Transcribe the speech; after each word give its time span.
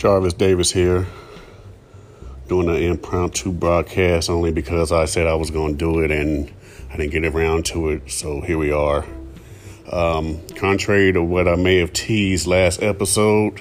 Jarvis 0.00 0.32
Davis 0.32 0.72
here, 0.72 1.06
doing 2.48 2.70
an 2.70 2.76
impromptu 2.76 3.52
broadcast 3.52 4.30
only 4.30 4.50
because 4.50 4.92
I 4.92 5.04
said 5.04 5.26
I 5.26 5.34
was 5.34 5.50
going 5.50 5.76
to 5.76 5.78
do 5.78 6.00
it 6.00 6.10
and 6.10 6.50
I 6.90 6.96
didn't 6.96 7.12
get 7.12 7.26
around 7.26 7.66
to 7.66 7.90
it. 7.90 8.10
So 8.10 8.40
here 8.40 8.56
we 8.56 8.72
are. 8.72 9.04
Um, 9.92 10.40
contrary 10.56 11.12
to 11.12 11.22
what 11.22 11.46
I 11.46 11.56
may 11.56 11.80
have 11.80 11.92
teased 11.92 12.46
last 12.46 12.82
episode, 12.82 13.60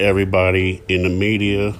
everybody 0.00 0.82
in 0.88 1.02
the 1.02 1.10
media, 1.10 1.74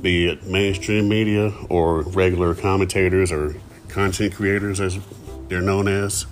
be 0.00 0.28
it 0.28 0.46
mainstream 0.46 1.06
media 1.06 1.52
or 1.68 2.00
regular 2.00 2.54
commentators 2.54 3.30
or 3.30 3.56
content 3.90 4.34
creators, 4.34 4.80
as 4.80 4.98
they're 5.48 5.60
known 5.60 5.86
as, 5.86 6.24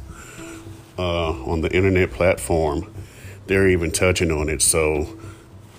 uh, 0.99 1.33
on 1.45 1.61
the 1.61 1.71
internet 1.77 2.11
platform, 2.11 2.91
they're 3.49 3.69
even 3.69 3.91
touching 3.91 4.31
on 4.31 4.49
it. 4.49 4.63
So 4.63 5.21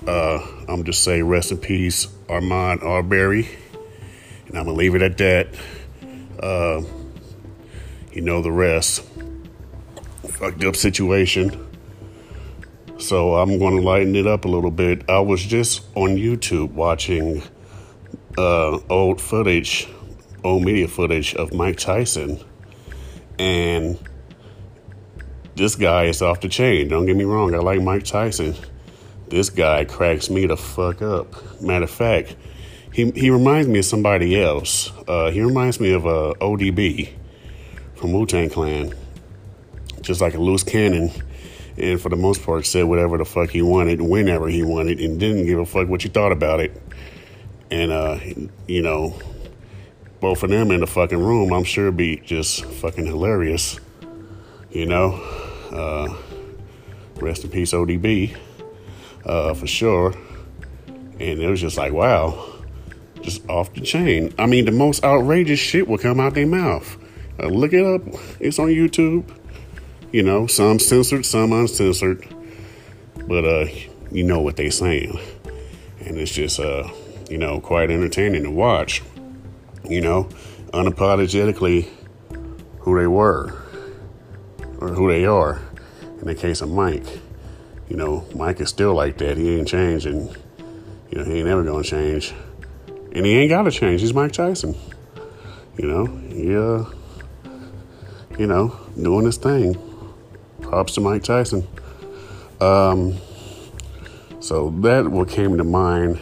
uh, 0.07 0.45
I'm 0.67 0.83
just 0.83 1.03
saying, 1.03 1.27
rest 1.27 1.51
in 1.51 1.57
peace, 1.57 2.07
Ahmaud 2.27 2.83
Arbery, 2.83 3.47
and 4.47 4.57
I'm 4.57 4.65
gonna 4.65 4.73
leave 4.73 4.95
it 4.95 5.01
at 5.01 5.17
that. 5.17 5.47
Uh, 6.39 6.81
you 8.13 8.21
know 8.21 8.41
the 8.41 8.51
rest. 8.51 9.03
Fucked 10.27 10.63
up 10.63 10.75
situation. 10.75 11.67
So 12.99 13.35
I'm 13.35 13.59
going 13.59 13.75
to 13.75 13.81
lighten 13.83 14.15
it 14.15 14.25
up 14.25 14.45
a 14.45 14.47
little 14.47 14.71
bit. 14.71 15.07
I 15.07 15.19
was 15.19 15.43
just 15.43 15.81
on 15.93 16.15
YouTube 16.15 16.71
watching 16.71 17.43
uh, 18.37 18.79
old 18.89 19.21
footage, 19.21 19.87
old 20.43 20.63
media 20.63 20.87
footage 20.87 21.35
of 21.35 21.53
Mike 21.53 21.77
Tyson, 21.77 22.39
and 23.37 23.99
this 25.55 25.75
guy 25.75 26.05
is 26.05 26.23
off 26.23 26.41
the 26.41 26.49
chain. 26.49 26.87
Don't 26.87 27.05
get 27.05 27.15
me 27.15 27.23
wrong, 27.23 27.53
I 27.53 27.59
like 27.59 27.81
Mike 27.81 28.03
Tyson. 28.03 28.55
This 29.29 29.49
guy 29.49 29.83
cracks 29.83 30.29
me 30.29 30.45
the 30.45 30.55
fuck 30.55 31.01
up. 31.01 31.61
Matter 31.61 31.83
of 31.83 31.91
fact, 31.91 32.35
he 32.93 33.11
he 33.11 33.29
reminds 33.29 33.67
me 33.67 33.79
of 33.79 33.85
somebody 33.85 34.41
else. 34.41 34.91
Uh, 35.07 35.31
he 35.31 35.41
reminds 35.41 35.79
me 35.79 35.91
of 35.91 36.07
uh, 36.07 36.33
ODB 36.39 37.09
from 37.95 38.13
Wu 38.13 38.25
Tang 38.25 38.49
Clan, 38.49 38.93
just 40.01 40.21
like 40.21 40.33
a 40.33 40.39
loose 40.39 40.63
cannon. 40.63 41.11
And 41.77 42.01
for 42.01 42.09
the 42.09 42.15
most 42.15 42.43
part, 42.43 42.65
said 42.65 42.85
whatever 42.85 43.17
the 43.17 43.25
fuck 43.25 43.49
he 43.49 43.61
wanted, 43.61 44.01
whenever 44.01 44.47
he 44.47 44.63
wanted, 44.63 44.99
and 44.99 45.19
didn't 45.19 45.45
give 45.45 45.59
a 45.59 45.65
fuck 45.65 45.87
what 45.87 46.03
you 46.03 46.09
thought 46.09 46.31
about 46.31 46.59
it. 46.59 46.81
And 47.69 47.91
uh, 47.91 48.19
you 48.65 48.81
know, 48.81 49.19
both 50.21 50.41
of 50.43 50.49
them 50.49 50.71
in 50.71 50.79
the 50.79 50.87
fucking 50.87 51.21
room, 51.21 51.51
I'm 51.51 51.65
sure 51.65 51.91
be 51.91 52.17
just 52.17 52.63
fucking 52.63 53.05
hilarious. 53.05 53.79
You 54.71 54.85
know, 54.85 55.13
uh, 55.71 56.15
rest 57.19 57.43
in 57.43 57.51
peace, 57.51 57.73
ODB, 57.73 58.37
uh, 59.25 59.53
for 59.53 59.67
sure. 59.67 60.13
And 61.19 61.39
it 61.41 61.49
was 61.49 61.61
just 61.61 61.77
like, 61.77 61.93
wow, 61.93 62.45
just 63.21 63.47
off 63.49 63.73
the 63.73 63.81
chain. 63.81 64.33
I 64.37 64.45
mean, 64.45 64.65
the 64.65 64.71
most 64.71 65.03
outrageous 65.03 65.59
shit 65.59 65.87
will 65.87 65.97
come 65.97 66.19
out 66.19 66.33
their 66.33 66.47
mouth. 66.47 66.97
Uh, 67.39 67.47
look 67.47 67.73
it 67.73 67.85
up. 67.85 68.01
It's 68.39 68.59
on 68.59 68.67
YouTube. 68.67 69.29
You 70.11 70.23
know, 70.23 70.47
some 70.47 70.79
censored, 70.79 71.25
some 71.25 71.51
uncensored. 71.51 72.27
But 73.27 73.45
uh, 73.45 73.65
you 74.11 74.23
know 74.23 74.41
what 74.41 74.55
they 74.55 74.69
saying. 74.69 75.19
And 75.99 76.17
it's 76.17 76.31
just 76.31 76.59
uh, 76.59 76.89
you 77.29 77.37
know, 77.37 77.59
quite 77.59 77.91
entertaining 77.91 78.43
to 78.43 78.51
watch. 78.51 79.01
You 79.83 80.01
know, 80.01 80.29
unapologetically 80.73 81.87
who 82.79 82.97
they 82.97 83.07
were 83.07 83.53
or 84.79 84.89
who 84.89 85.09
they 85.09 85.25
are. 85.25 85.61
In 86.19 86.25
the 86.25 86.35
case 86.35 86.61
of 86.61 86.71
Mike, 86.71 87.05
you 87.89 87.95
know, 87.95 88.25
Mike 88.35 88.59
is 88.59 88.69
still 88.69 88.93
like 88.93 89.17
that. 89.19 89.37
He 89.37 89.57
ain't 89.57 89.67
changing. 89.67 90.35
You 91.11 91.17
know, 91.19 91.23
he 91.23 91.39
ain't 91.39 91.47
ever 91.47 91.63
gonna 91.63 91.83
change. 91.83 92.33
And 93.13 93.25
he 93.25 93.37
ain't 93.37 93.49
gotta 93.49 93.71
change. 93.71 94.01
He's 94.01 94.13
Mike 94.13 94.31
Tyson. 94.31 94.75
You 95.77 95.87
know, 95.87 96.05
he 96.05 96.55
uh 96.55 96.85
you 98.37 98.45
know, 98.45 98.79
doing 99.01 99.25
his 99.25 99.37
thing. 99.37 99.75
Props 100.61 100.93
to 100.93 101.01
Mike 101.01 101.23
Tyson. 101.23 101.67
Um 102.59 103.17
so 104.39 104.69
that 104.81 105.07
what 105.07 105.29
came 105.29 105.57
to 105.57 105.63
mind. 105.63 106.19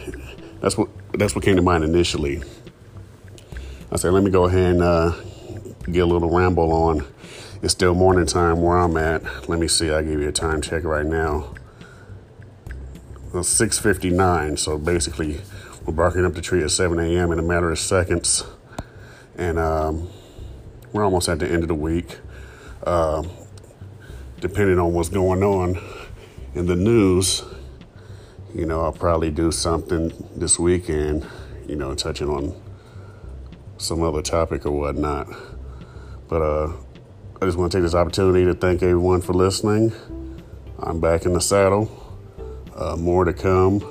That's 0.60 0.76
what 0.76 0.88
that's 1.12 1.34
what 1.34 1.44
came 1.44 1.56
to 1.56 1.62
mind 1.62 1.84
initially. 1.84 2.42
I 3.90 3.96
said, 3.96 4.12
let 4.12 4.24
me 4.24 4.30
go 4.30 4.44
ahead 4.44 4.72
and 4.72 4.82
uh, 4.82 5.12
get 5.90 6.00
a 6.00 6.06
little 6.06 6.28
ramble 6.28 6.72
on. 6.72 7.06
It's 7.62 7.72
still 7.72 7.94
morning 7.94 8.26
time 8.26 8.60
where 8.60 8.76
I'm 8.76 8.96
at. 8.96 9.48
Let 9.48 9.58
me 9.58 9.68
see. 9.68 9.90
I 9.90 10.02
give 10.02 10.20
you 10.20 10.28
a 10.28 10.32
time 10.32 10.60
check 10.60 10.84
right 10.84 11.06
now. 11.06 11.54
Well, 13.32 13.42
6:59. 13.42 14.56
So 14.56 14.78
basically, 14.78 15.40
we're 15.84 15.92
barking 15.92 16.24
up 16.24 16.34
the 16.34 16.40
tree 16.40 16.62
at 16.62 16.70
7 16.70 16.98
a.m. 16.98 17.32
in 17.32 17.38
a 17.38 17.42
matter 17.42 17.70
of 17.70 17.78
seconds, 17.78 18.44
and 19.36 19.58
um, 19.58 20.08
we're 20.92 21.04
almost 21.04 21.28
at 21.28 21.40
the 21.40 21.48
end 21.50 21.62
of 21.62 21.68
the 21.68 21.74
week. 21.74 22.18
Uh, 22.84 23.24
depending 24.40 24.78
on 24.78 24.92
what's 24.92 25.08
going 25.08 25.42
on 25.42 25.76
in 26.54 26.66
the 26.66 26.76
news, 26.76 27.42
you 28.54 28.64
know, 28.64 28.82
I'll 28.82 28.92
probably 28.92 29.30
do 29.30 29.50
something 29.50 30.12
this 30.36 30.58
weekend. 30.58 31.26
You 31.66 31.74
know, 31.74 31.94
touching 31.96 32.28
on 32.28 32.54
some 33.76 34.02
other 34.02 34.22
topic 34.22 34.64
or 34.66 34.70
whatnot. 34.70 35.28
But 36.28 36.42
uh, 36.42 36.72
I 37.42 37.44
just 37.44 37.58
want 37.58 37.72
to 37.72 37.78
take 37.78 37.82
this 37.82 37.94
opportunity 37.94 38.44
to 38.44 38.54
thank 38.54 38.82
everyone 38.82 39.20
for 39.20 39.34
listening. 39.34 39.92
I'm 40.78 41.00
back 41.00 41.26
in 41.26 41.32
the 41.32 41.40
saddle. 41.40 42.05
Uh, 42.76 42.94
more 42.94 43.24
to 43.24 43.32
come. 43.32 43.82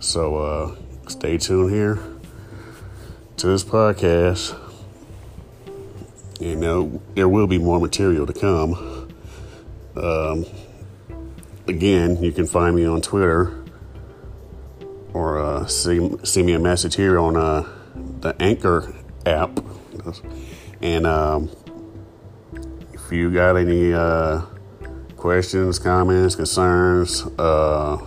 So 0.00 0.36
uh, 0.36 0.76
stay 1.08 1.36
tuned 1.36 1.70
here 1.70 1.98
to 3.36 3.46
this 3.48 3.62
podcast. 3.62 4.58
You 6.40 6.56
know, 6.56 7.02
there 7.14 7.28
will 7.28 7.46
be 7.46 7.58
more 7.58 7.78
material 7.78 8.26
to 8.26 8.32
come. 8.32 9.12
Um, 9.94 10.46
again, 11.66 12.22
you 12.22 12.32
can 12.32 12.46
find 12.46 12.74
me 12.74 12.86
on 12.86 13.02
Twitter 13.02 13.62
or 15.12 15.38
uh, 15.38 15.66
see, 15.66 16.10
see 16.24 16.42
me 16.42 16.54
a 16.54 16.58
message 16.58 16.96
here 16.96 17.18
on 17.18 17.36
uh, 17.36 17.68
the 18.20 18.34
Anchor 18.40 18.94
app. 19.26 19.60
And 20.80 21.06
um, 21.06 21.50
if 22.94 23.12
you 23.12 23.30
got 23.30 23.56
any 23.56 23.92
uh, 23.92 24.42
questions, 25.26 25.80
comments, 25.80 26.36
concerns, 26.36 27.24
uh, 27.36 27.98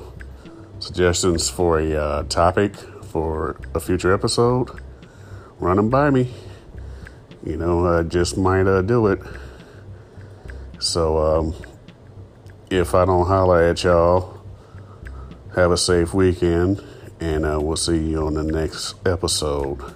suggestions 0.80 1.50
for 1.50 1.78
a 1.78 1.94
uh, 1.94 2.24
topic 2.24 2.74
for 3.12 3.60
a 3.76 3.80
future 3.82 4.14
episode, 4.14 4.70
run 5.60 5.76
them 5.76 5.90
by 5.90 6.10
me. 6.10 6.32
You 7.46 7.58
know, 7.58 7.86
I 7.86 8.04
just 8.04 8.38
might 8.38 8.68
uh, 8.68 8.82
do 8.84 9.08
it. 9.08 9.20
So 10.80 11.18
um, 11.18 11.56
if 12.70 12.96
I 12.96 13.04
don't 13.04 13.28
holler 13.28 13.64
at 13.64 13.84
y'all, 13.84 14.42
have 15.58 15.72
a 15.72 15.78
safe 15.78 16.14
weekend, 16.14 16.82
and 17.20 17.46
uh, 17.46 17.60
we'll 17.62 17.76
see 17.76 17.98
you 17.98 18.28
on 18.28 18.36
the 18.36 18.44
next 18.44 18.96
episode. 19.06 19.94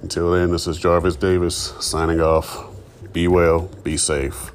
Until 0.00 0.32
then, 0.32 0.50
this 0.50 0.66
is 0.66 0.78
Jarvis 0.78 1.16
Davis 1.16 1.74
signing 1.78 2.22
off. 2.22 2.72
Be 3.12 3.28
well, 3.28 3.68
be 3.84 3.98
safe. 3.98 4.50